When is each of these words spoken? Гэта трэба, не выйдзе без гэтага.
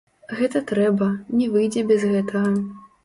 Гэта 0.37 0.61
трэба, 0.71 1.09
не 1.41 1.51
выйдзе 1.57 1.85
без 1.93 2.01
гэтага. 2.15 2.55